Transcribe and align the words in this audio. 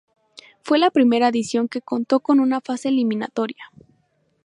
Fue 0.63 0.79
la 0.79 0.89
primera 0.89 1.27
edición 1.27 1.67
que 1.67 1.79
contó 1.83 2.21
con 2.21 2.39
una 2.39 2.59
fase 2.59 2.87
eliminatoria. 2.89 3.65